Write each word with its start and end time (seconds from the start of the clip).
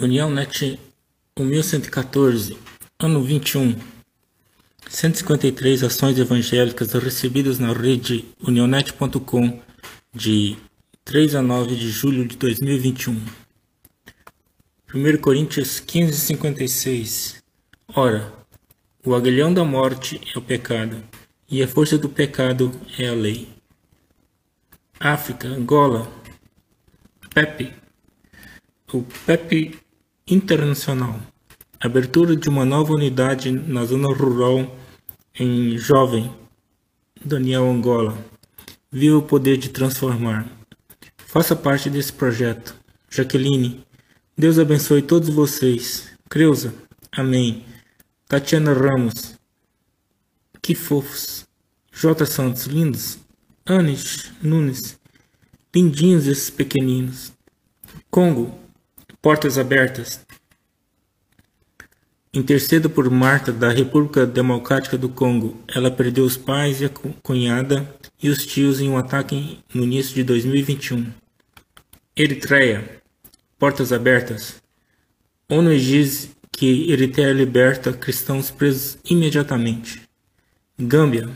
União 0.00 0.28
Net 0.28 0.76
1114, 1.38 2.58
ano 2.98 3.22
21. 3.22 3.76
153 4.88 5.84
ações 5.84 6.18
evangélicas 6.18 6.92
recebidas 6.94 7.60
na 7.60 7.72
rede 7.72 8.24
unionet.com 8.42 9.62
de 10.12 10.56
3 11.04 11.36
a 11.36 11.42
9 11.42 11.76
de 11.76 11.88
julho 11.90 12.26
de 12.26 12.36
2021. 12.36 13.24
1 14.92 15.16
Coríntios 15.18 15.78
15, 15.78 16.12
56. 16.12 17.44
Ora, 17.94 18.32
o 19.06 19.14
aguilhão 19.14 19.54
da 19.54 19.64
morte 19.64 20.20
é 20.34 20.36
o 20.36 20.42
pecado, 20.42 21.04
e 21.48 21.62
a 21.62 21.68
força 21.68 21.96
do 21.96 22.08
pecado 22.08 22.72
é 22.98 23.06
a 23.06 23.14
lei. 23.14 23.48
África, 24.98 25.46
Angola, 25.46 26.10
Pepe. 27.32 27.72
O 28.92 29.02
Pepe 29.24 29.83
Internacional. 30.26 31.20
Abertura 31.78 32.34
de 32.34 32.48
uma 32.48 32.64
nova 32.64 32.94
unidade 32.94 33.50
na 33.52 33.84
zona 33.84 34.08
rural 34.08 34.74
em 35.38 35.76
Jovem, 35.76 36.32
Daniel 37.22 37.70
Angola. 37.70 38.16
Viva 38.90 39.18
o 39.18 39.22
poder 39.22 39.58
de 39.58 39.68
transformar. 39.68 40.50
Faça 41.18 41.54
parte 41.54 41.90
desse 41.90 42.10
projeto. 42.10 42.74
Jaqueline, 43.10 43.84
Deus 44.34 44.58
abençoe 44.58 45.02
todos 45.02 45.28
vocês. 45.28 46.08
Creuza, 46.30 46.72
amém. 47.12 47.62
Tatiana 48.26 48.72
Ramos, 48.72 49.38
que 50.62 50.74
fofos. 50.74 51.46
J. 51.92 52.24
Santos, 52.24 52.64
lindos. 52.64 53.18
Anis 53.66 54.32
Nunes, 54.40 54.98
lindinhos 55.74 56.26
esses 56.26 56.48
pequeninos. 56.48 57.30
Congo, 58.10 58.63
portas 59.24 59.56
abertas. 59.56 60.20
Interceda 62.30 62.90
por 62.90 63.10
Marta 63.10 63.50
da 63.50 63.70
República 63.70 64.26
Democrática 64.26 64.98
do 64.98 65.08
Congo. 65.08 65.56
Ela 65.66 65.90
perdeu 65.90 66.26
os 66.26 66.36
pais 66.36 66.82
e 66.82 66.84
a 66.84 66.90
cunhada 66.90 67.88
e 68.22 68.28
os 68.28 68.44
tios 68.44 68.82
em 68.82 68.90
um 68.90 68.98
ataque 68.98 69.60
no 69.72 69.82
início 69.82 70.14
de 70.14 70.24
2021. 70.24 71.10
Eritreia. 72.14 73.00
Portas 73.58 73.94
abertas. 73.94 74.62
ONU 75.48 75.72
exige 75.72 76.28
que 76.52 76.92
Eritreia 76.92 77.32
liberta 77.32 77.94
cristãos 77.94 78.50
presos 78.50 78.98
imediatamente. 79.08 80.02
Gâmbia. 80.78 81.30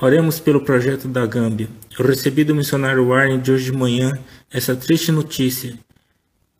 Oremos 0.00 0.38
pelo 0.38 0.60
projeto 0.60 1.08
da 1.08 1.26
Gâmbia. 1.26 1.68
Eu 1.98 2.06
recebi 2.06 2.44
do 2.44 2.54
missionário 2.54 3.08
Warren 3.08 3.40
de 3.40 3.50
hoje 3.50 3.70
de 3.70 3.76
manhã 3.76 4.18
essa 4.50 4.76
triste 4.76 5.10
notícia 5.10 5.78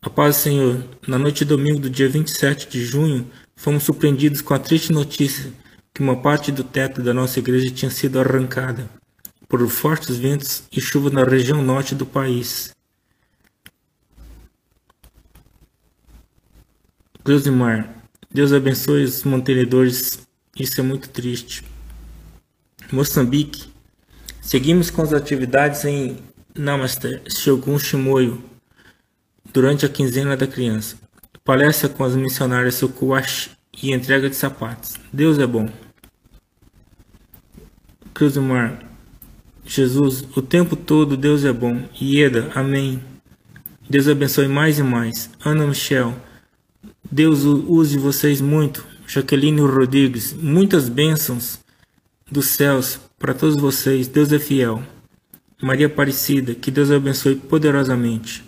a 0.01 0.09
paz 0.09 0.37
do 0.37 0.39
Senhor, 0.39 0.83
na 1.05 1.17
noite 1.17 1.39
de 1.39 1.45
domingo 1.45 1.77
do 1.77 1.89
dia 1.89 2.07
27 2.07 2.69
de 2.69 2.85
junho, 2.85 3.29
fomos 3.53 3.83
surpreendidos 3.83 4.41
com 4.41 4.53
a 4.53 4.59
triste 4.59 4.93
notícia 4.93 5.51
que 5.93 6.01
uma 6.01 6.21
parte 6.21 6.53
do 6.53 6.63
teto 6.63 7.03
da 7.03 7.13
nossa 7.13 7.39
igreja 7.39 7.69
tinha 7.69 7.91
sido 7.91 8.17
arrancada 8.17 8.89
por 9.49 9.67
fortes 9.67 10.15
ventos 10.15 10.63
e 10.71 10.79
chuva 10.79 11.09
na 11.09 11.25
região 11.25 11.61
norte 11.61 11.93
do 11.93 12.05
país. 12.05 12.73
Mar, 17.51 17.93
Deus 18.31 18.53
abençoe 18.53 19.03
os 19.03 19.25
mantenedores, 19.25 20.25
isso 20.57 20.79
é 20.79 20.83
muito 20.83 21.09
triste. 21.09 21.65
Moçambique, 22.91 23.71
seguimos 24.41 24.89
com 24.89 25.01
as 25.01 25.13
atividades 25.13 25.85
em 25.85 26.17
Namaste, 26.55 27.21
Shogun 27.29 27.77
Shimoyo, 27.77 28.43
durante 29.53 29.85
a 29.85 29.89
quinzena 29.89 30.35
da 30.35 30.47
criança. 30.47 30.97
Palestra 31.43 31.87
com 31.89 32.03
as 32.03 32.15
missionárias 32.15 32.75
Sukuashi 32.75 33.51
e 33.81 33.91
entrega 33.93 34.29
de 34.29 34.35
sapatos. 34.35 34.95
Deus 35.13 35.37
é 35.39 35.45
bom. 35.45 35.69
Cruz 38.13 38.33
do 38.33 38.41
Mar. 38.41 38.83
Jesus, 39.65 40.25
o 40.35 40.41
tempo 40.41 40.75
todo 40.75 41.15
Deus 41.15 41.45
é 41.45 41.53
bom. 41.53 41.87
Ieda, 42.01 42.51
amém. 42.55 43.03
Deus 43.87 44.07
abençoe 44.07 44.47
mais 44.47 44.79
e 44.79 44.83
mais. 44.83 45.29
Ana 45.45 45.67
Michel, 45.67 46.15
Deus 47.11 47.43
use 47.43 47.97
vocês 47.97 48.41
muito. 48.41 48.85
Jaqueline 49.07 49.61
Rodrigues, 49.61 50.33
muitas 50.33 50.89
bênçãos 50.89 51.59
dos 52.31 52.47
céus 52.47 52.99
para 53.17 53.33
todos 53.33 53.55
vocês. 53.55 54.07
Deus 54.07 54.31
é 54.31 54.39
fiel. 54.39 54.83
Maria 55.61 55.87
Aparecida, 55.87 56.55
que 56.55 56.71
Deus 56.71 56.89
abençoe 56.89 57.35
poderosamente. 57.35 58.43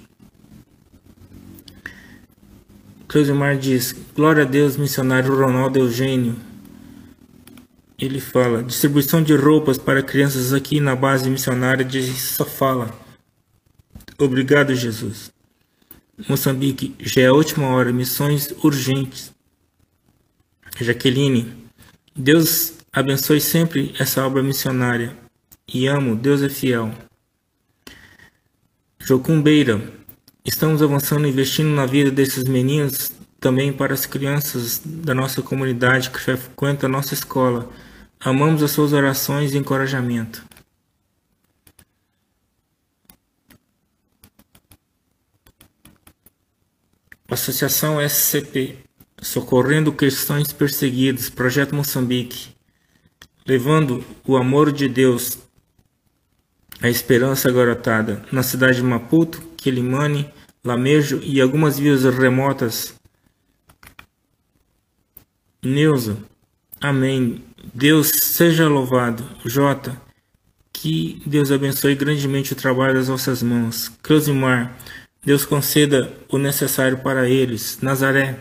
Cleusimar 3.08 3.58
diz: 3.58 3.94
Glória 4.16 4.44
a 4.44 4.48
Deus, 4.48 4.78
missionário 4.78 5.36
Ronaldo 5.36 5.80
Eugênio. 5.80 6.36
Ele 8.00 8.22
fala: 8.22 8.64
distribuição 8.64 9.22
de 9.22 9.36
roupas 9.36 9.78
para 9.78 10.02
crianças 10.02 10.54
aqui 10.54 10.80
na 10.80 10.96
base 10.96 11.30
missionária 11.30 11.84
de 11.84 12.02
Sofala. 12.14 12.90
Obrigado, 14.18 14.74
Jesus. 14.74 15.32
Moçambique, 16.30 16.96
já 17.00 17.24
é 17.24 17.28
a 17.28 17.34
última 17.34 17.68
hora, 17.68 17.92
missões 17.92 18.54
urgentes. 18.64 19.34
Jaqueline, 20.80 21.52
Deus 22.16 22.74
abençoe 22.92 23.42
sempre 23.42 23.94
essa 24.00 24.26
obra 24.26 24.44
missionária. 24.44 25.16
E 25.74 25.88
amo, 25.88 26.16
Deus 26.16 26.42
é 26.42 26.50
fiel. 26.50 26.92
Jocumbeira, 29.00 30.02
Estamos 30.44 30.82
avançando 30.82 31.28
investindo 31.28 31.70
na 31.70 31.86
vida 31.86 32.10
desses 32.10 32.46
meninos, 32.46 33.12
também 33.40 33.72
para 33.72 33.94
as 33.94 34.08
crianças 34.08 34.82
da 34.84 35.14
nossa 35.14 35.40
comunidade 35.44 36.10
que 36.10 36.20
frequentam 36.20 36.90
a 36.90 36.92
nossa 36.92 37.14
escola. 37.14 37.70
Amamos 38.20 38.64
as 38.64 38.72
suas 38.72 38.92
orações 38.92 39.54
e 39.54 39.58
encorajamento. 39.60 40.44
Associação 47.30 48.02
SCP 48.02 48.80
Socorrendo 49.22 49.94
Cristãos 49.94 50.52
Perseguidos, 50.52 51.30
Projeto 51.30 51.76
Moçambique, 51.76 52.56
levando 53.52 54.02
o 54.26 54.38
amor 54.38 54.72
de 54.72 54.88
Deus, 54.88 55.38
a 56.82 56.88
esperança 56.88 57.52
garotada, 57.52 58.24
na 58.32 58.44
cidade 58.44 58.78
de 58.78 58.84
Maputo, 58.84 59.42
Quilimane, 59.58 60.32
Lamejo 60.64 61.20
e 61.22 61.42
algumas 61.42 61.78
vilas 61.78 62.06
remotas. 62.16 62.96
Neuza, 65.62 66.18
amém. 66.80 67.44
Deus 67.74 68.08
seja 68.08 68.70
louvado. 68.70 69.22
J, 69.44 70.02
que 70.72 71.22
Deus 71.26 71.52
abençoe 71.52 71.94
grandemente 71.94 72.54
o 72.54 72.56
trabalho 72.56 72.94
das 72.94 73.10
vossas 73.10 73.44
mãos. 73.44 73.92
Closimar, 74.02 74.78
Deus 75.26 75.44
conceda 75.44 76.10
o 76.30 76.38
necessário 76.38 77.00
para 77.00 77.28
eles. 77.28 77.80
Nazaré, 77.82 78.40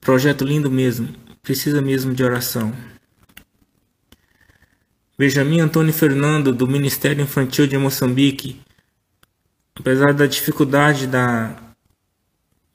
projeto 0.00 0.44
lindo 0.44 0.68
mesmo, 0.68 1.10
precisa 1.44 1.80
mesmo 1.80 2.12
de 2.12 2.24
oração. 2.24 2.74
Benjamin 5.24 5.60
Antônio 5.60 5.90
Fernando, 5.90 6.52
do 6.52 6.68
Ministério 6.68 7.22
Infantil 7.22 7.66
de 7.66 7.78
Moçambique, 7.78 8.60
apesar 9.74 10.12
da 10.12 10.26
dificuldade 10.26 11.06
da 11.06 11.56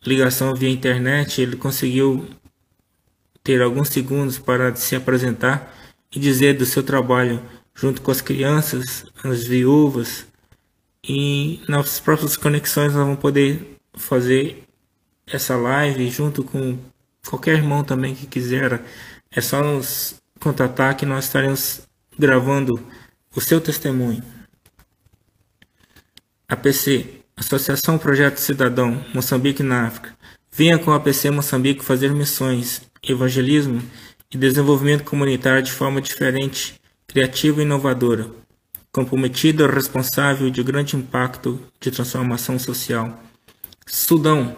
ligação 0.03 0.55
via 0.55 0.67
internet, 0.67 1.43
ele 1.43 1.55
conseguiu 1.55 2.27
ter 3.43 3.61
alguns 3.61 3.89
segundos 3.89 4.39
para 4.39 4.73
se 4.73 4.95
apresentar 4.95 5.71
e 6.11 6.19
dizer 6.19 6.57
do 6.57 6.65
seu 6.65 6.81
trabalho 6.81 7.39
junto 7.75 8.01
com 8.01 8.09
as 8.09 8.19
crianças, 8.19 9.05
as 9.23 9.43
viúvas 9.43 10.25
e 11.07 11.62
nas 11.69 12.00
próprias 12.00 12.35
conexões 12.35 12.95
nós 12.95 13.06
vamos 13.06 13.19
poder 13.19 13.77
fazer 13.94 14.63
essa 15.27 15.56
live 15.56 16.09
junto 16.09 16.44
com 16.44 16.79
qualquer 17.29 17.57
irmão 17.57 17.83
também 17.83 18.15
que 18.15 18.25
quiser. 18.25 18.81
É 19.29 19.39
só 19.39 19.62
nos 19.62 20.15
contatar 20.39 20.97
que 20.97 21.06
nós 21.06 21.25
estaremos 21.25 21.88
gravando 22.19 22.86
o 23.33 23.39
seu 23.39 23.62
testemunho. 23.62 24.21
APC, 26.50 27.21
Associação 27.38 27.98
Projeto 27.98 28.38
Cidadão, 28.39 29.01
Moçambique 29.13 29.63
na 29.63 29.88
África. 29.88 30.18
Venha 30.51 30.77
com 30.77 30.92
a 30.92 30.98
APC 30.98 31.31
Moçambique 31.31 31.86
fazer 31.86 32.12
missões, 32.12 32.81
evangelismo 33.01 33.81
e 34.30 34.38
desenvolvimento 34.38 35.06
comunitário 35.06 35.63
de 35.63 35.71
forma 35.71 36.01
diferente, 36.01 36.81
criativa 37.07 37.62
e 37.62 37.63
inovadora, 37.63 38.30
comprometida, 38.92 39.65
responsável 39.65 40.50
e 40.50 40.51
de 40.51 40.62
grande 40.62 40.98
impacto 40.98 41.57
de 41.80 41.89
transformação 41.89 42.60
social. 42.60 43.24
Sudão. 43.88 44.57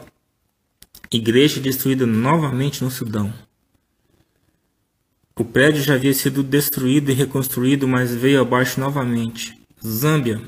Igreja 1.11 1.59
destruída 1.59 2.07
novamente 2.07 2.83
no 2.83 2.89
Sudão. 2.89 3.31
O 5.41 5.43
prédio 5.43 5.81
já 5.81 5.95
havia 5.95 6.13
sido 6.13 6.43
destruído 6.43 7.09
e 7.09 7.15
reconstruído, 7.15 7.87
mas 7.87 8.13
veio 8.13 8.41
abaixo 8.41 8.79
novamente. 8.79 9.59
Zâmbia. 9.83 10.39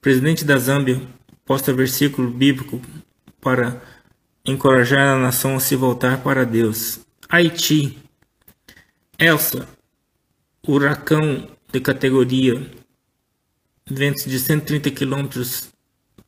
Presidente 0.00 0.44
da 0.44 0.58
Zâmbia 0.58 1.00
posta 1.44 1.72
versículo 1.72 2.28
bíblico 2.28 2.82
para 3.40 3.80
encorajar 4.44 5.14
a 5.14 5.16
nação 5.16 5.54
a 5.54 5.60
se 5.60 5.76
voltar 5.76 6.24
para 6.24 6.44
Deus. 6.44 6.98
Haiti. 7.28 7.98
Elsa, 9.16 9.68
huracão 10.66 11.46
de 11.72 11.78
categoria, 11.78 12.68
ventos 13.88 14.24
de 14.24 14.40
130 14.40 14.90
km 14.90 15.28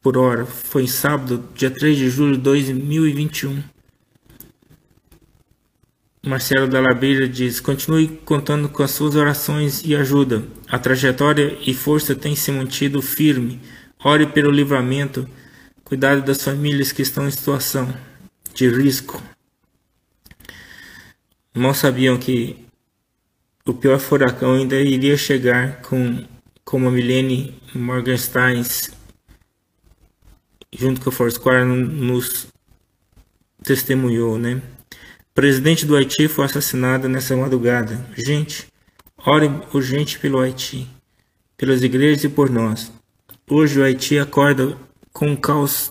por 0.00 0.16
hora, 0.16 0.46
foi 0.46 0.86
sábado, 0.86 1.48
dia 1.52 1.68
3 1.68 1.98
de 1.98 2.08
julho 2.08 2.36
de 2.36 2.42
2021. 2.42 3.60
Marcelo 6.24 6.68
da 6.68 6.80
Labeira 6.80 7.28
diz: 7.28 7.58
continue 7.58 8.06
contando 8.24 8.68
com 8.68 8.84
as 8.84 8.92
suas 8.92 9.16
orações 9.16 9.82
e 9.84 9.96
ajuda. 9.96 10.44
A 10.68 10.78
trajetória 10.78 11.58
e 11.66 11.74
força 11.74 12.14
têm 12.14 12.36
se 12.36 12.52
mantido 12.52 13.02
firme. 13.02 13.60
Ore 14.04 14.26
pelo 14.26 14.50
livramento. 14.50 15.28
Cuidado 15.82 16.22
das 16.22 16.42
famílias 16.42 16.92
que 16.92 17.02
estão 17.02 17.26
em 17.26 17.30
situação 17.30 17.92
de 18.54 18.68
risco. 18.68 19.20
Mal 21.52 21.74
sabiam 21.74 22.16
que 22.16 22.64
o 23.66 23.74
pior 23.74 23.98
furacão 23.98 24.54
ainda 24.54 24.76
iria 24.80 25.16
chegar 25.16 25.82
com 25.82 26.24
como 26.64 26.88
a 26.88 26.90
Milene 26.90 27.60
Morgenstein 27.74 28.62
junto 30.72 31.00
com 31.00 31.10
a 31.10 31.12
Foursquare 31.12 31.64
nos 31.66 32.46
testemunhou, 33.62 34.38
né? 34.38 34.62
Presidente 35.34 35.86
do 35.86 35.96
Haiti 35.96 36.28
foi 36.28 36.44
assassinado 36.44 37.08
nessa 37.08 37.34
madrugada. 37.34 38.06
Gente, 38.14 38.66
orem 39.16 39.62
urgente 39.72 40.18
pelo 40.18 40.38
Haiti, 40.38 40.86
pelas 41.56 41.82
igrejas 41.82 42.24
e 42.24 42.28
por 42.28 42.50
nós. 42.50 42.92
Hoje 43.48 43.80
o 43.80 43.82
Haiti 43.82 44.18
acorda 44.18 44.76
com 45.10 45.28
um 45.28 45.36
caos, 45.36 45.90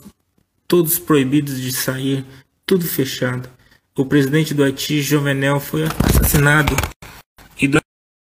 todos 0.68 1.00
proibidos 1.00 1.60
de 1.60 1.72
sair, 1.72 2.24
tudo 2.68 2.86
fechado. 2.86 3.50
O 3.98 4.06
presidente 4.06 4.54
do 4.54 4.64
Haiti, 4.64 5.02
Jovenel, 5.02 5.60
foi 5.60 5.86
assassinado 5.86 6.76